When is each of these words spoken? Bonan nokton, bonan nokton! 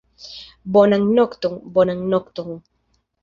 Bonan 0.77 1.05
nokton, 1.19 1.59
bonan 1.77 2.01
nokton! 2.15 2.57